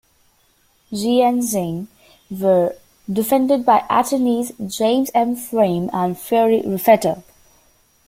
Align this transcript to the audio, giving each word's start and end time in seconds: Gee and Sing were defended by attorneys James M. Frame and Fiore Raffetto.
Gee 0.91 1.21
and 1.21 1.43
Sing 1.45 1.87
were 2.31 2.75
defended 3.07 3.63
by 3.63 3.85
attorneys 3.87 4.51
James 4.57 5.11
M. 5.13 5.35
Frame 5.35 5.91
and 5.93 6.17
Fiore 6.17 6.63
Raffetto. 6.63 7.21